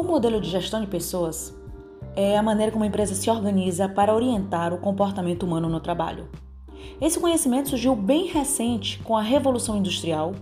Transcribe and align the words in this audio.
O 0.00 0.02
modelo 0.02 0.40
de 0.40 0.48
gestão 0.48 0.80
de 0.80 0.86
pessoas 0.86 1.54
é 2.16 2.34
a 2.34 2.42
maneira 2.42 2.72
como 2.72 2.84
a 2.84 2.86
empresa 2.86 3.14
se 3.14 3.28
organiza 3.28 3.86
para 3.86 4.14
orientar 4.14 4.72
o 4.72 4.78
comportamento 4.78 5.42
humano 5.42 5.68
no 5.68 5.78
trabalho. 5.78 6.26
Esse 6.98 7.20
conhecimento 7.20 7.68
surgiu 7.68 7.94
bem 7.94 8.24
recente 8.24 8.98
com 9.00 9.14
a 9.14 9.20
Revolução 9.20 9.76
Industrial 9.76 10.32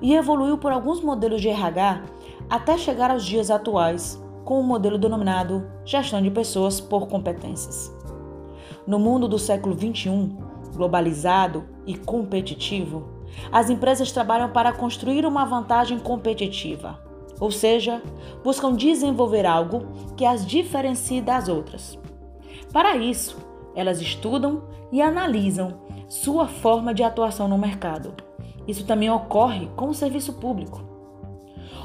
e 0.00 0.14
evoluiu 0.14 0.56
por 0.56 0.72
alguns 0.72 1.02
modelos 1.02 1.42
de 1.42 1.50
RH 1.50 2.02
até 2.48 2.78
chegar 2.78 3.10
aos 3.10 3.26
dias 3.26 3.50
atuais 3.50 4.18
com 4.42 4.58
o 4.58 4.64
modelo 4.64 4.96
denominado 4.96 5.70
gestão 5.84 6.22
de 6.22 6.30
pessoas 6.30 6.80
por 6.80 7.06
competências. 7.06 7.94
No 8.86 8.98
mundo 8.98 9.28
do 9.28 9.38
século 9.38 9.78
XXI, 9.78 10.34
globalizado 10.74 11.66
e 11.86 11.94
competitivo, 11.94 13.06
as 13.52 13.68
empresas 13.68 14.10
trabalham 14.10 14.48
para 14.48 14.72
construir 14.72 15.26
uma 15.26 15.44
vantagem 15.44 15.98
competitiva 15.98 17.03
ou 17.40 17.50
seja, 17.50 18.02
buscam 18.42 18.74
desenvolver 18.74 19.46
algo 19.46 19.86
que 20.16 20.24
as 20.24 20.46
diferencie 20.46 21.20
das 21.20 21.48
outras. 21.48 21.98
Para 22.72 22.96
isso, 22.96 23.36
elas 23.74 24.00
estudam 24.00 24.64
e 24.92 25.02
analisam 25.02 25.80
sua 26.08 26.46
forma 26.46 26.94
de 26.94 27.02
atuação 27.02 27.48
no 27.48 27.58
mercado. 27.58 28.14
Isso 28.66 28.86
também 28.86 29.10
ocorre 29.10 29.68
com 29.76 29.88
o 29.88 29.94
serviço 29.94 30.34
público. 30.34 30.82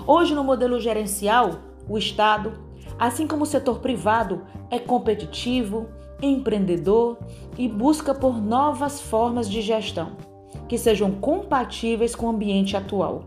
Hoje, 0.06 0.34
no 0.34 0.44
modelo 0.44 0.80
gerencial, 0.80 1.60
o 1.88 1.98
Estado, 1.98 2.54
assim 2.98 3.28
como 3.28 3.44
o 3.44 3.48
setor 3.48 3.80
privado, 3.80 4.44
é 4.70 4.80
competitivo, 4.80 5.88
empreendedor 6.22 7.18
e 7.58 7.68
busca 7.68 8.14
por 8.14 8.42
novas 8.42 9.02
formas 9.02 9.50
de 9.50 9.62
gestão 9.62 10.30
que 10.68 10.78
sejam 10.78 11.12
compatíveis 11.12 12.16
com 12.16 12.28
o 12.28 12.30
ambiente 12.30 12.78
atual. 12.78 13.24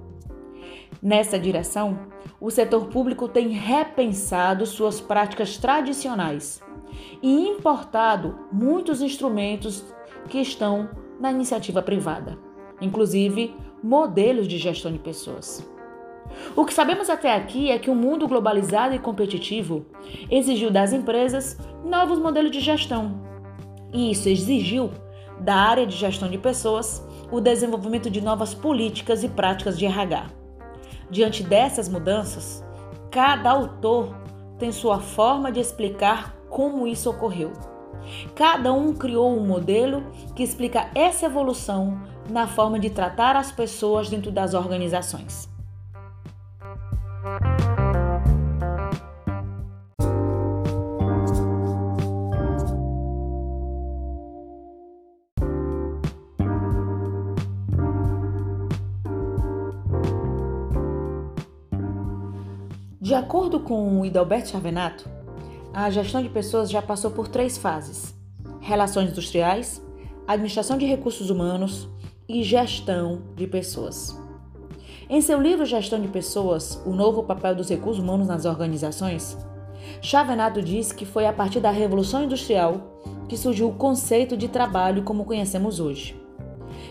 Nessa 1.03 1.36
direção, 1.36 1.98
o 2.41 2.48
setor 2.48 2.86
público 2.86 3.27
tem 3.27 3.48
repensado 3.48 4.64
suas 4.64 5.00
práticas 5.00 5.56
tradicionais 5.56 6.62
e 7.20 7.48
importado 7.48 8.39
muitos 8.53 9.03
instrumentos 9.03 9.84
que 10.28 10.39
estão 10.39 10.89
na 11.19 11.33
iniciativa 11.33 11.83
privada, 11.83 12.39
inclusive 12.81 13.53
modelos 13.83 14.47
de 14.47 14.59
gestão 14.59 14.92
de 14.92 15.00
pessoas. 15.00 15.69
O 16.55 16.64
que 16.64 16.72
sabemos 16.72 17.11
até 17.11 17.34
aqui 17.34 17.69
é 17.69 17.81
que 17.81 17.91
o 17.91 17.97
mundo 17.97 18.28
globalizado 18.28 18.94
e 18.94 18.98
competitivo 19.00 19.84
exigiu 20.31 20.70
das 20.70 20.92
empresas 20.92 21.59
novos 21.84 22.20
modelos 22.20 22.53
de 22.53 22.61
gestão. 22.61 23.20
E 23.92 24.12
isso 24.12 24.28
exigiu 24.28 24.89
da 25.41 25.56
área 25.56 25.84
de 25.84 25.97
gestão 25.97 26.31
de 26.31 26.39
pessoas 26.39 27.05
o 27.28 27.41
desenvolvimento 27.41 28.09
de 28.09 28.20
novas 28.20 28.55
políticas 28.55 29.25
e 29.25 29.28
práticas 29.28 29.77
de 29.77 29.84
RH. 29.84 30.42
Diante 31.11 31.42
dessas 31.42 31.89
mudanças, 31.89 32.64
cada 33.11 33.50
autor 33.50 34.14
tem 34.58 34.72
sua 34.72 35.00
forma 35.00 35.50
de 35.50 35.61
explicar 35.61 36.34
como 36.48 36.86
isso 36.86 37.11
ocorreu. 37.11 37.53
Cada 38.34 38.72
um 38.72 38.94
criou 38.94 39.36
um 39.36 39.47
modelo 39.47 40.05
que 40.34 40.42
explica 40.42 40.91
essa 40.94 41.27
evolução 41.27 42.00
na 42.28 42.47
forma 42.47 42.78
de 42.78 42.91
tratar 42.91 43.36
as 43.36 43.53
pessoas 43.53 44.09
dentro 44.09 44.31
das 44.31 44.55
organizações. 44.55 45.52
De 63.03 63.17
acordo 63.17 63.58
com 63.58 64.00
o 64.00 64.06
Idalberto 64.06 64.56
a 65.75 65.91
gestão 65.91 66.22
de 66.22 66.28
pessoas 66.28 66.71
já 66.71 66.81
passou 66.81 67.10
por 67.10 67.27
três 67.27 67.59
fases: 67.59 68.15
relações 68.60 69.10
industriais, 69.10 69.84
administração 70.25 70.78
de 70.78 70.87
recursos 70.87 71.28
humanos 71.28 71.88
e 72.28 72.44
gestão 72.44 73.22
de 73.34 73.49
pessoas. 73.49 74.16
Em 75.10 75.21
seu 75.21 75.43
livro 75.43 75.66
Gestão 75.66 76.00
de 76.00 76.06
Pessoas: 76.06 76.81
O 76.87 76.91
Novo 76.91 77.25
Papel 77.25 77.56
dos 77.56 77.69
Recursos 77.69 78.00
Humanos 78.00 78.28
nas 78.28 78.44
Organizações, 78.44 79.37
Chavenato 80.00 80.62
diz 80.62 80.93
que 80.93 81.04
foi 81.04 81.27
a 81.27 81.32
partir 81.32 81.59
da 81.59 81.72
Revolução 81.72 82.22
Industrial 82.22 83.03
que 83.28 83.37
surgiu 83.37 83.69
o 83.71 83.75
conceito 83.75 84.37
de 84.37 84.47
trabalho 84.47 85.03
como 85.03 85.25
conhecemos 85.25 85.81
hoje. 85.81 86.15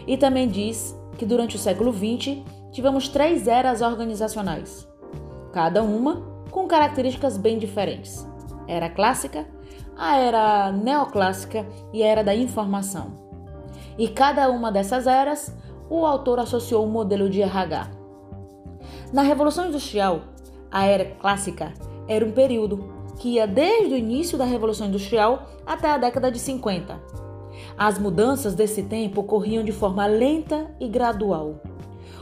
E 0.06 0.18
também 0.18 0.50
diz 0.50 0.94
que 1.18 1.26
durante 1.26 1.56
o 1.56 1.60
século 1.60 1.94
XX 1.94 2.40
tivemos 2.74 3.08
três 3.08 3.48
eras 3.48 3.82
organizacionais 3.82 4.91
cada 5.52 5.84
uma 5.84 6.22
com 6.50 6.68
características 6.68 7.38
bem 7.38 7.58
diferentes. 7.58 8.28
Era 8.68 8.90
clássica, 8.90 9.46
a 9.98 10.18
era 10.18 10.72
neoclássica 10.72 11.66
e 11.94 12.04
a 12.04 12.08
era 12.08 12.24
da 12.24 12.36
informação. 12.36 13.14
E 13.98 14.08
cada 14.08 14.50
uma 14.50 14.72
dessas 14.72 15.08
eras, 15.08 15.56
o 15.90 16.06
autor 16.06 16.40
associou 16.40 16.86
um 16.86 16.90
modelo 16.90 17.30
de 17.30 17.42
RH. 17.42 17.92
Na 19.12 19.22
Revolução 19.22 19.68
Industrial, 19.68 20.22
a 20.72 20.86
era 20.86 21.06
clássica 21.16 21.74
era 22.08 22.26
um 22.26 22.32
período 22.32 22.94
que 23.20 23.36
ia 23.36 23.46
desde 23.46 23.94
o 23.94 23.98
início 23.98 24.38
da 24.38 24.46
Revolução 24.46 24.88
Industrial 24.88 25.48
até 25.66 25.90
a 25.90 25.98
década 25.98 26.32
de 26.32 26.40
50. 26.40 27.00
As 27.78 28.00
mudanças 28.00 28.56
desse 28.56 28.84
tempo 28.84 29.22
ocorriam 29.22 29.64
de 29.64 29.72
forma 29.72 30.06
lenta 30.06 30.74
e 30.80 30.88
gradual. 30.88 31.62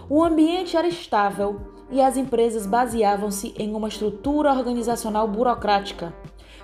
O 0.09 0.23
ambiente 0.23 0.75
era 0.75 0.87
estável 0.87 1.59
e 1.91 2.01
as 2.01 2.17
empresas 2.17 2.65
baseavam-se 2.65 3.53
em 3.57 3.73
uma 3.73 3.87
estrutura 3.87 4.51
organizacional 4.51 5.27
burocrática, 5.27 6.13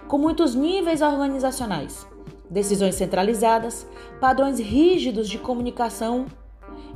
com 0.07 0.17
muitos 0.17 0.53
níveis 0.53 1.01
organizacionais, 1.01 2.07
decisões 2.49 2.95
centralizadas, 2.95 3.87
padrões 4.19 4.59
rígidos 4.59 5.27
de 5.27 5.37
comunicação. 5.37 6.25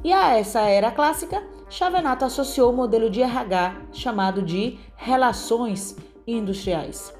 E 0.04 0.14
a 0.14 0.38
essa 0.38 0.62
era 0.62 0.92
clássica, 0.92 1.44
Chavenato 1.70 2.26
associou 2.26 2.72
o 2.72 2.76
modelo 2.76 3.10
de 3.10 3.22
RH 3.22 3.76
chamado 3.92 4.42
de 4.42 4.80
relações 4.96 5.96
industriais. 6.26 7.14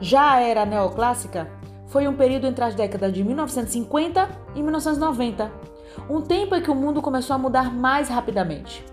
Já 0.00 0.32
a 0.32 0.40
era 0.40 0.66
neoclássica 0.66 1.50
foi 1.86 2.08
um 2.08 2.16
período 2.16 2.46
entre 2.46 2.64
as 2.64 2.74
décadas 2.74 3.12
de 3.12 3.22
1950 3.22 4.28
e 4.54 4.62
1990, 4.62 5.52
um 6.10 6.20
tempo 6.20 6.54
em 6.56 6.62
que 6.62 6.70
o 6.70 6.74
mundo 6.74 7.00
começou 7.00 7.34
a 7.34 7.38
mudar 7.38 7.72
mais 7.72 8.08
rapidamente. 8.08 8.84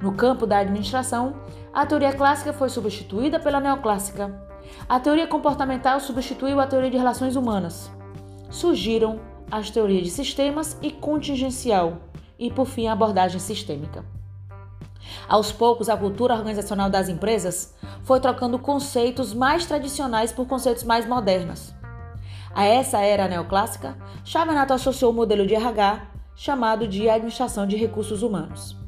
No 0.00 0.12
campo 0.12 0.46
da 0.46 0.58
administração, 0.58 1.34
a 1.72 1.86
teoria 1.86 2.12
clássica 2.12 2.52
foi 2.52 2.68
substituída 2.68 3.40
pela 3.40 3.60
neoclássica. 3.60 4.46
A 4.88 5.00
teoria 5.00 5.26
comportamental 5.26 6.00
substituiu 6.00 6.60
a 6.60 6.66
teoria 6.66 6.90
de 6.90 6.96
relações 6.96 7.36
humanas. 7.36 7.90
Surgiram 8.50 9.20
as 9.50 9.70
teorias 9.70 10.04
de 10.04 10.10
sistemas 10.10 10.76
e 10.82 10.90
contingencial, 10.90 11.98
e 12.38 12.50
por 12.50 12.66
fim 12.66 12.86
a 12.86 12.92
abordagem 12.92 13.40
sistêmica. 13.40 14.04
Aos 15.28 15.50
poucos, 15.52 15.88
a 15.88 15.96
cultura 15.96 16.34
organizacional 16.34 16.90
das 16.90 17.08
empresas 17.08 17.74
foi 18.02 18.20
trocando 18.20 18.58
conceitos 18.58 19.32
mais 19.32 19.64
tradicionais 19.64 20.32
por 20.32 20.46
conceitos 20.46 20.84
mais 20.84 21.06
modernos. 21.06 21.72
A 22.54 22.64
essa 22.64 23.00
era 23.00 23.28
neoclássica, 23.28 23.96
Chavenato 24.24 24.72
associou 24.72 25.12
o 25.12 25.14
modelo 25.14 25.46
de 25.46 25.54
RH 25.54 26.06
chamado 26.34 26.86
de 26.86 27.08
administração 27.08 27.66
de 27.66 27.76
recursos 27.76 28.22
humanos. 28.22 28.85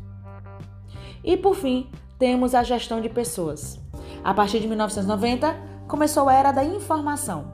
E 1.23 1.37
por 1.37 1.55
fim, 1.55 1.91
temos 2.19 2.55
a 2.55 2.63
gestão 2.63 3.01
de 3.01 3.09
pessoas. 3.09 3.81
A 4.25 4.35
partir 4.35 4.61
de 4.61 4.69
1990, 4.69 5.55
começou 5.87 6.29
a 6.29 6.35
era 6.35 6.53
da 6.53 6.65
informação. 6.65 7.53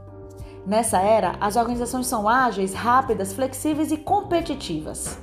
Nessa 0.66 0.98
era, 0.98 1.36
as 1.40 1.56
organizações 1.56 2.06
são 2.06 2.28
ágeis, 2.28 2.72
rápidas, 2.72 3.32
flexíveis 3.32 3.92
e 3.92 3.98
competitivas. 3.98 5.18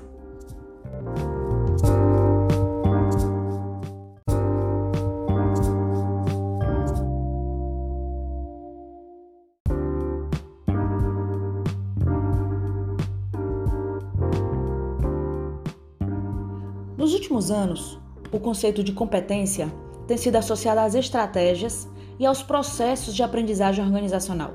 Nos 16.96 17.16
últimos 17.16 17.50
anos, 17.50 18.01
o 18.32 18.40
conceito 18.40 18.84
de 18.84 18.94
competência 18.94 19.72
tem 20.08 20.18
sido 20.18 20.38
associado 20.38 20.80
às 20.80 20.96
estratégias 20.96 21.88
e 22.20 22.26
aos 22.26 22.42
processos 22.42 23.14
de 23.16 23.24
aprendizagem 23.24 23.84
organizacional. 23.84 24.54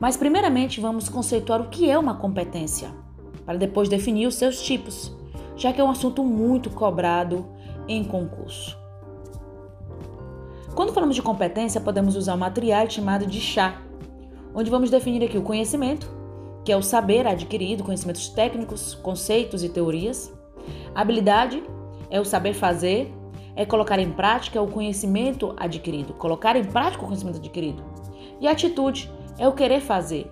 Mas, 0.00 0.16
primeiramente, 0.16 0.80
vamos 0.80 1.08
conceituar 1.08 1.60
o 1.60 1.68
que 1.68 1.90
é 1.90 1.98
uma 1.98 2.16
competência, 2.16 2.90
para 3.44 3.58
depois 3.58 3.88
definir 3.88 4.26
os 4.26 4.34
seus 4.34 4.60
tipos, 4.60 5.14
já 5.56 5.72
que 5.72 5.80
é 5.80 5.84
um 5.84 5.90
assunto 5.90 6.22
muito 6.22 6.70
cobrado 6.70 7.46
em 7.88 8.04
concurso. 8.04 8.76
Quando 10.74 10.92
falamos 10.92 11.14
de 11.14 11.22
competência, 11.22 11.80
podemos 11.80 12.16
usar 12.16 12.34
uma 12.34 12.50
triade 12.50 12.94
chamada 12.94 13.24
de 13.24 13.40
chá, 13.40 13.80
onde 14.54 14.70
vamos 14.70 14.90
definir 14.90 15.24
aqui 15.24 15.38
o 15.38 15.42
conhecimento, 15.42 16.14
que 16.64 16.72
é 16.72 16.76
o 16.76 16.82
saber 16.82 17.26
adquirido, 17.26 17.84
conhecimentos 17.84 18.28
técnicos, 18.28 18.94
conceitos 18.94 19.62
e 19.62 19.68
teorias, 19.68 20.32
habilidade, 20.94 21.62
é 22.10 22.20
o 22.20 22.24
saber 22.24 22.54
fazer, 22.54 23.12
é 23.54 23.64
colocar 23.64 23.98
em 23.98 24.10
prática 24.10 24.60
o 24.60 24.70
conhecimento 24.70 25.54
adquirido, 25.56 26.12
colocar 26.14 26.56
em 26.56 26.64
prática 26.64 27.02
o 27.02 27.06
conhecimento 27.06 27.38
adquirido. 27.38 27.82
E 28.40 28.46
atitude 28.46 29.10
é 29.38 29.48
o 29.48 29.52
querer 29.52 29.80
fazer, 29.80 30.30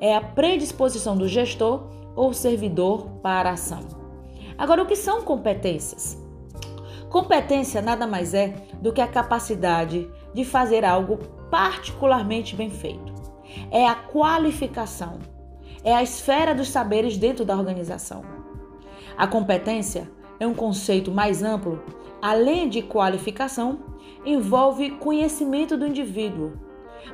é 0.00 0.14
a 0.14 0.20
predisposição 0.20 1.16
do 1.16 1.26
gestor 1.26 1.88
ou 2.14 2.32
servidor 2.32 3.08
para 3.22 3.50
a 3.50 3.52
ação. 3.54 3.80
Agora, 4.58 4.82
o 4.82 4.86
que 4.86 4.96
são 4.96 5.22
competências? 5.22 6.22
Competência 7.10 7.80
nada 7.80 8.06
mais 8.06 8.34
é 8.34 8.54
do 8.80 8.92
que 8.92 9.00
a 9.00 9.08
capacidade 9.08 10.08
de 10.34 10.44
fazer 10.44 10.84
algo 10.84 11.18
particularmente 11.50 12.56
bem 12.56 12.70
feito. 12.70 13.14
É 13.70 13.86
a 13.86 13.94
qualificação, 13.94 15.18
é 15.84 15.94
a 15.94 16.02
esfera 16.02 16.54
dos 16.54 16.68
saberes 16.68 17.16
dentro 17.16 17.44
da 17.44 17.56
organização. 17.56 18.22
A 19.16 19.26
competência 19.26 20.10
é 20.38 20.46
um 20.46 20.54
conceito 20.54 21.10
mais 21.10 21.42
amplo, 21.42 21.82
além 22.20 22.68
de 22.68 22.82
qualificação, 22.82 23.78
envolve 24.24 24.90
conhecimento 24.90 25.76
do 25.76 25.86
indivíduo, 25.86 26.52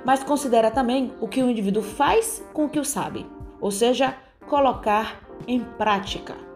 mas 0.04 0.24
considera 0.24 0.70
também 0.70 1.12
o 1.20 1.28
que 1.28 1.42
o 1.42 1.50
indivíduo 1.50 1.82
faz 1.82 2.44
com 2.52 2.64
o 2.64 2.68
que 2.68 2.80
o 2.80 2.84
sabe, 2.84 3.26
ou 3.60 3.70
seja, 3.70 4.16
colocar 4.48 5.20
em 5.46 5.60
prática. 5.60 6.51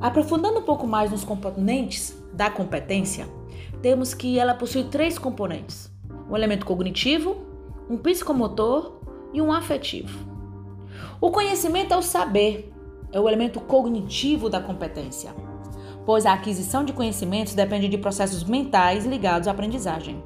Aprofundando 0.00 0.60
um 0.60 0.62
pouco 0.62 0.86
mais 0.86 1.10
nos 1.10 1.24
componentes 1.24 2.16
da 2.32 2.50
competência, 2.50 3.28
temos 3.82 4.14
que 4.14 4.38
ela 4.38 4.54
possui 4.54 4.84
três 4.84 5.18
componentes: 5.18 5.92
um 6.28 6.34
elemento 6.34 6.64
cognitivo, 6.64 7.36
um 7.88 7.98
psicomotor 7.98 9.00
e 9.34 9.42
um 9.42 9.52
afetivo. 9.52 10.18
O 11.20 11.30
conhecimento 11.30 11.92
é 11.92 11.96
o 11.98 12.02
saber, 12.02 12.72
é 13.12 13.20
o 13.20 13.28
elemento 13.28 13.60
cognitivo 13.60 14.48
da 14.48 14.58
competência, 14.58 15.34
pois 16.06 16.24
a 16.24 16.32
aquisição 16.32 16.82
de 16.82 16.94
conhecimentos 16.94 17.54
depende 17.54 17.86
de 17.86 17.98
processos 17.98 18.42
mentais 18.42 19.04
ligados 19.04 19.48
à 19.48 19.50
aprendizagem. 19.50 20.22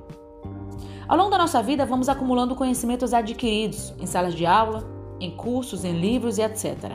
Ao 1.09 1.17
longo 1.17 1.31
da 1.31 1.39
nossa 1.39 1.61
vida, 1.61 1.85
vamos 1.85 2.09
acumulando 2.09 2.55
conhecimentos 2.55 3.13
adquiridos 3.13 3.93
em 3.99 4.07
salas 4.07 4.35
de 4.35 4.47
aula, 4.47 4.89
em 5.21 5.33
cursos, 5.33 5.85
em 5.85 6.01
livros 6.01 6.39
e 6.39 6.43
etc. 6.43 6.93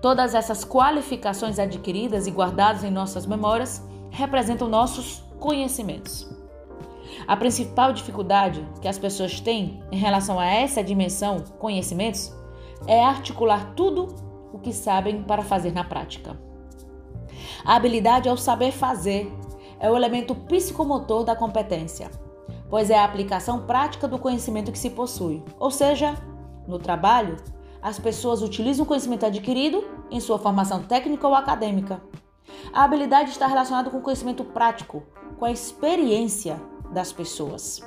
Todas 0.00 0.34
essas 0.34 0.64
qualificações 0.64 1.58
adquiridas 1.58 2.26
e 2.26 2.30
guardadas 2.30 2.84
em 2.84 2.90
nossas 2.90 3.26
memórias 3.26 3.82
representam 4.10 4.68
nossos 4.68 5.24
conhecimentos. 5.40 6.28
A 7.26 7.36
principal 7.36 7.92
dificuldade 7.92 8.66
que 8.80 8.86
as 8.86 8.98
pessoas 8.98 9.40
têm 9.40 9.82
em 9.90 9.98
relação 9.98 10.38
a 10.38 10.46
essa 10.46 10.84
dimensão 10.84 11.42
conhecimentos 11.58 12.32
é 12.86 13.02
articular 13.02 13.72
tudo 13.74 14.14
o 14.52 14.58
que 14.58 14.72
sabem 14.72 15.22
para 15.22 15.42
fazer 15.42 15.72
na 15.72 15.82
prática. 15.82 16.38
A 17.64 17.74
habilidade 17.74 18.28
é 18.28 18.32
o 18.32 18.36
saber 18.36 18.72
fazer, 18.72 19.32
é 19.80 19.90
o 19.90 19.96
elemento 19.96 20.34
psicomotor 20.34 21.24
da 21.24 21.34
competência, 21.34 22.10
pois 22.70 22.88
é 22.88 22.98
a 22.98 23.04
aplicação 23.04 23.66
prática 23.66 24.06
do 24.06 24.18
conhecimento 24.18 24.70
que 24.70 24.78
se 24.78 24.90
possui, 24.90 25.42
ou 25.58 25.70
seja, 25.70 26.14
no 26.66 26.78
trabalho, 26.78 27.36
as 27.82 27.98
pessoas 27.98 28.42
utilizam 28.42 28.84
o 28.84 28.88
conhecimento 28.88 29.26
adquirido 29.26 29.84
em 30.10 30.20
sua 30.20 30.38
formação 30.38 30.82
técnica 30.82 31.26
ou 31.26 31.34
acadêmica. 31.34 32.02
A 32.72 32.84
habilidade 32.84 33.30
está 33.30 33.46
relacionada 33.46 33.90
com 33.90 33.98
o 33.98 34.02
conhecimento 34.02 34.44
prático, 34.44 35.02
com 35.38 35.44
a 35.44 35.52
experiência 35.52 36.60
das 36.90 37.12
pessoas. 37.12 37.80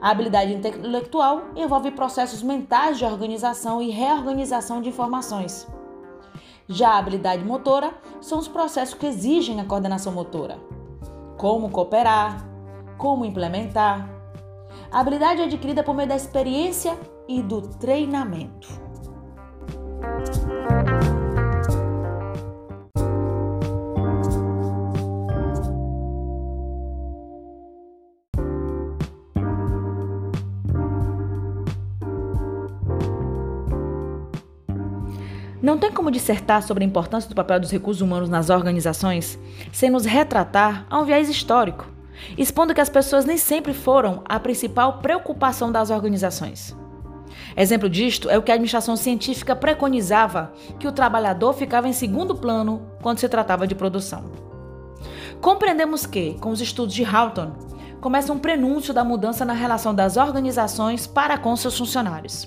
A 0.00 0.10
habilidade 0.10 0.52
intelectual 0.52 1.42
envolve 1.54 1.90
processos 1.90 2.42
mentais 2.42 2.98
de 2.98 3.04
organização 3.04 3.80
e 3.80 3.90
reorganização 3.90 4.82
de 4.82 4.88
informações. 4.88 5.66
Já 6.68 6.90
a 6.90 6.98
habilidade 6.98 7.44
motora 7.44 7.94
são 8.20 8.38
os 8.38 8.48
processos 8.48 8.94
que 8.94 9.06
exigem 9.06 9.60
a 9.60 9.64
coordenação 9.64 10.12
motora. 10.12 10.58
Como 11.36 11.70
cooperar, 11.70 12.44
como 12.98 13.24
implementar. 13.24 14.10
A 14.90 15.00
habilidade 15.00 15.40
é 15.40 15.44
adquirida 15.44 15.82
por 15.82 15.94
meio 15.94 16.08
da 16.08 16.16
experiência 16.16 16.98
e 17.28 17.42
do 17.42 17.62
treinamento. 17.62 18.86
Não 35.66 35.78
tem 35.78 35.90
como 35.90 36.12
dissertar 36.12 36.62
sobre 36.62 36.84
a 36.84 36.86
importância 36.86 37.28
do 37.28 37.34
papel 37.34 37.58
dos 37.58 37.72
recursos 37.72 38.00
humanos 38.00 38.28
nas 38.28 38.50
organizações 38.50 39.36
sem 39.72 39.90
nos 39.90 40.04
retratar 40.04 40.86
a 40.88 41.00
um 41.00 41.04
viés 41.04 41.28
histórico, 41.28 41.88
expondo 42.38 42.72
que 42.72 42.80
as 42.80 42.88
pessoas 42.88 43.24
nem 43.24 43.36
sempre 43.36 43.74
foram 43.74 44.22
a 44.26 44.38
principal 44.38 44.98
preocupação 44.98 45.72
das 45.72 45.90
organizações. 45.90 46.85
Exemplo 47.56 47.88
disto 47.88 48.28
é 48.28 48.36
o 48.36 48.42
que 48.42 48.50
a 48.50 48.54
administração 48.54 48.96
científica 48.96 49.56
preconizava, 49.56 50.52
que 50.78 50.86
o 50.86 50.92
trabalhador 50.92 51.54
ficava 51.54 51.88
em 51.88 51.92
segundo 51.92 52.34
plano 52.34 52.82
quando 53.00 53.18
se 53.18 53.28
tratava 53.28 53.66
de 53.66 53.74
produção. 53.74 54.24
Compreendemos 55.40 56.04
que, 56.04 56.34
com 56.34 56.50
os 56.50 56.60
estudos 56.60 56.94
de 56.94 57.02
Houghton, 57.02 57.52
começa 58.00 58.32
um 58.32 58.38
prenúncio 58.38 58.92
da 58.92 59.02
mudança 59.02 59.44
na 59.44 59.54
relação 59.54 59.94
das 59.94 60.18
organizações 60.18 61.06
para 61.06 61.38
com 61.38 61.56
seus 61.56 61.78
funcionários. 61.78 62.46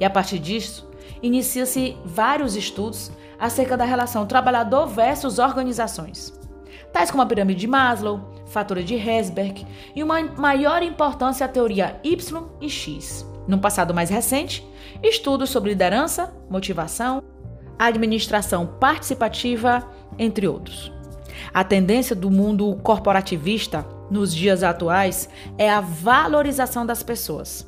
E 0.00 0.04
a 0.04 0.10
partir 0.10 0.38
disso, 0.38 0.90
inicia-se 1.22 1.96
vários 2.04 2.56
estudos 2.56 3.12
acerca 3.38 3.76
da 3.76 3.84
relação 3.84 4.24
trabalhador 4.24 4.86
versus 4.86 5.38
organizações, 5.38 6.32
tais 6.90 7.10
como 7.10 7.22
a 7.22 7.26
pirâmide 7.26 7.60
de 7.60 7.66
Maslow, 7.66 8.32
fatura 8.46 8.82
de 8.82 8.94
Herzberg 8.94 9.66
e 9.94 10.02
uma 10.02 10.22
maior 10.22 10.82
importância 10.82 11.44
à 11.44 11.48
teoria 11.48 12.00
Y 12.02 12.48
e 12.60 12.70
X. 12.70 13.31
No 13.46 13.58
passado 13.58 13.92
mais 13.92 14.08
recente, 14.08 14.66
estudos 15.02 15.50
sobre 15.50 15.70
liderança, 15.70 16.32
motivação, 16.48 17.22
administração 17.78 18.66
participativa, 18.66 19.86
entre 20.18 20.46
outros. 20.46 20.92
A 21.52 21.64
tendência 21.64 22.14
do 22.14 22.30
mundo 22.30 22.74
corporativista 22.82 23.84
nos 24.10 24.34
dias 24.34 24.62
atuais 24.62 25.28
é 25.58 25.70
a 25.70 25.80
valorização 25.80 26.86
das 26.86 27.02
pessoas. 27.02 27.66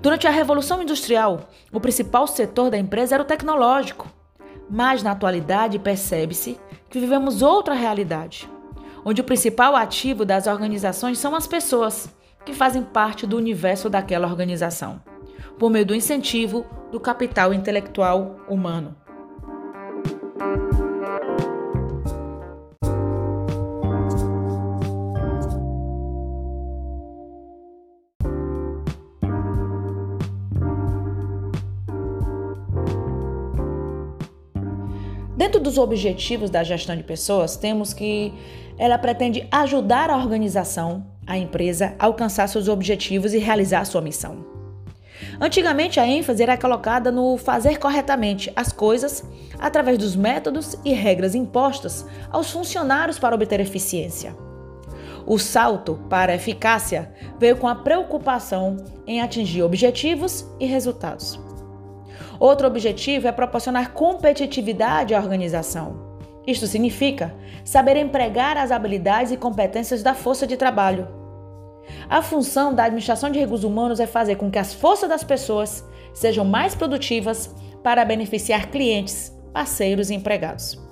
Durante 0.00 0.26
a 0.26 0.30
Revolução 0.30 0.82
Industrial, 0.82 1.48
o 1.70 1.80
principal 1.80 2.26
setor 2.26 2.70
da 2.70 2.78
empresa 2.78 3.16
era 3.16 3.22
o 3.22 3.26
tecnológico. 3.26 4.08
Mas 4.70 5.02
na 5.02 5.10
atualidade 5.10 5.78
percebe-se 5.78 6.58
que 6.88 6.98
vivemos 6.98 7.42
outra 7.42 7.74
realidade, 7.74 8.48
onde 9.04 9.20
o 9.20 9.24
principal 9.24 9.76
ativo 9.76 10.24
das 10.24 10.46
organizações 10.46 11.18
são 11.18 11.34
as 11.34 11.46
pessoas 11.46 12.08
que 12.44 12.52
fazem 12.52 12.82
parte 12.82 13.26
do 13.26 13.36
universo 13.36 13.88
daquela 13.88 14.28
organização, 14.28 15.00
por 15.58 15.70
meio 15.70 15.86
do 15.86 15.94
incentivo 15.94 16.66
do 16.90 17.00
capital 17.00 17.54
intelectual 17.54 18.36
humano. 18.48 18.96
Dentro 35.36 35.60
dos 35.60 35.78
objetivos 35.78 36.48
da 36.48 36.62
gestão 36.62 36.96
de 36.96 37.02
pessoas, 37.02 37.56
temos 37.56 37.92
que 37.92 38.32
ela 38.78 38.96
pretende 38.98 39.46
ajudar 39.50 40.08
a 40.10 40.16
organização 40.16 41.13
a 41.26 41.36
empresa 41.36 41.94
alcançar 41.98 42.48
seus 42.48 42.68
objetivos 42.68 43.32
e 43.34 43.38
realizar 43.38 43.84
sua 43.84 44.00
missão. 44.00 44.54
Antigamente, 45.40 46.00
a 46.00 46.06
ênfase 46.06 46.42
era 46.42 46.56
colocada 46.56 47.10
no 47.10 47.36
fazer 47.36 47.78
corretamente 47.78 48.52
as 48.54 48.72
coisas 48.72 49.24
através 49.58 49.98
dos 49.98 50.16
métodos 50.16 50.76
e 50.84 50.92
regras 50.92 51.34
impostas 51.34 52.04
aos 52.30 52.50
funcionários 52.50 53.18
para 53.18 53.34
obter 53.34 53.60
eficiência. 53.60 54.34
O 55.26 55.38
salto 55.38 55.98
para 56.10 56.32
a 56.32 56.36
eficácia 56.36 57.10
veio 57.38 57.56
com 57.56 57.66
a 57.66 57.74
preocupação 57.74 58.76
em 59.06 59.22
atingir 59.22 59.62
objetivos 59.62 60.46
e 60.60 60.66
resultados. 60.66 61.40
Outro 62.38 62.66
objetivo 62.66 63.26
é 63.26 63.32
proporcionar 63.32 63.92
competitividade 63.92 65.14
à 65.14 65.18
organização. 65.18 66.13
Isto 66.46 66.66
significa 66.66 67.34
saber 67.64 67.96
empregar 67.96 68.56
as 68.56 68.70
habilidades 68.70 69.32
e 69.32 69.36
competências 69.36 70.02
da 70.02 70.14
força 70.14 70.46
de 70.46 70.56
trabalho. 70.56 71.08
A 72.08 72.22
função 72.22 72.74
da 72.74 72.84
administração 72.84 73.30
de 73.30 73.38
recursos 73.38 73.64
humanos 73.64 74.00
é 74.00 74.06
fazer 74.06 74.36
com 74.36 74.50
que 74.50 74.58
as 74.58 74.74
forças 74.74 75.08
das 75.08 75.24
pessoas 75.24 75.84
sejam 76.12 76.44
mais 76.44 76.74
produtivas 76.74 77.54
para 77.82 78.04
beneficiar 78.04 78.70
clientes, 78.70 79.32
parceiros 79.52 80.10
e 80.10 80.14
empregados. 80.14 80.82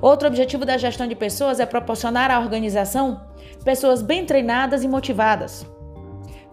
Outro 0.00 0.28
objetivo 0.28 0.64
da 0.64 0.78
gestão 0.78 1.06
de 1.06 1.14
pessoas 1.14 1.60
é 1.60 1.66
proporcionar 1.66 2.30
à 2.30 2.38
organização 2.38 3.20
pessoas 3.64 4.02
bem 4.02 4.24
treinadas 4.24 4.82
e 4.82 4.88
motivadas. 4.88 5.66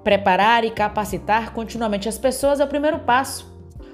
Preparar 0.04 0.64
e 0.64 0.72
capacitar 0.72 1.54
continuamente 1.54 2.08
as 2.08 2.18
pessoas 2.18 2.60
é 2.60 2.64
o 2.64 2.68
primeiro 2.68 3.00
passo. 3.00 3.52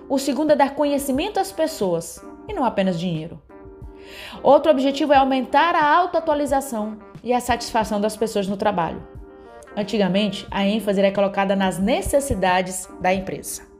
O 0.08 0.20
segundo 0.20 0.52
é 0.52 0.56
dar 0.56 0.76
conhecimento 0.76 1.40
às 1.40 1.52
pessoas 1.52 2.24
e 2.48 2.54
não 2.54 2.64
apenas 2.64 3.00
dinheiro. 3.00 3.45
Outro 4.44 4.72
objetivo 4.72 5.14
é 5.14 5.18
aumentar 5.18 5.76
a 5.76 5.86
autoatualização 5.86 6.98
e 7.24 7.34
a 7.34 7.40
satisfação 7.40 8.00
das 8.00 8.16
pessoas 8.16 8.48
no 8.48 8.58
trabalho. 8.58 9.02
Antigamente, 9.76 10.48
a 10.50 10.66
ênfase 10.66 11.00
era 11.00 11.12
colocada 11.12 11.56
nas 11.56 11.78
necessidades 11.78 12.88
da 13.02 13.14
empresa. 13.14 13.75